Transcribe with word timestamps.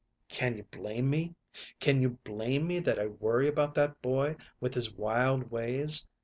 "Can 0.29 0.57
you 0.57 0.63
blame 0.63 1.11
me? 1.11 1.35
Can 1.79 2.01
you 2.01 2.17
blame 2.23 2.65
me 2.65 2.79
that 2.79 2.97
I 2.97 3.05
worry 3.05 3.47
about 3.47 3.75
that 3.75 4.01
boy, 4.01 4.35
with 4.59 4.73
his 4.73 4.91
wild 4.91 5.51
ways? 5.51 6.07